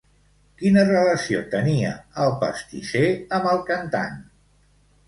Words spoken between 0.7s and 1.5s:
relació